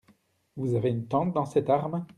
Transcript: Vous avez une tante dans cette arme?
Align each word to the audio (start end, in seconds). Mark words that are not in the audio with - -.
Vous 0.55 0.73
avez 0.73 0.89
une 0.89 1.07
tante 1.07 1.31
dans 1.31 1.45
cette 1.45 1.69
arme? 1.69 2.07